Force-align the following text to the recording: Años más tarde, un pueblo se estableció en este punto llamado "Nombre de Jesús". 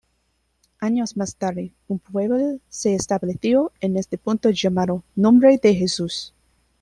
Años 0.79 1.15
más 1.15 1.35
tarde, 1.35 1.73
un 1.87 1.99
pueblo 1.99 2.57
se 2.69 2.95
estableció 2.95 3.71
en 3.81 3.97
este 3.97 4.17
punto 4.17 4.49
llamado 4.49 5.03
"Nombre 5.13 5.59
de 5.61 5.75
Jesús". 5.75 6.33